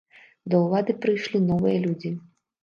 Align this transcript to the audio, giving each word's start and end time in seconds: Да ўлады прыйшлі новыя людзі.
Да 0.53 0.61
ўлады 0.63 0.95
прыйшлі 1.03 1.43
новыя 1.51 1.77
людзі. 1.85 2.13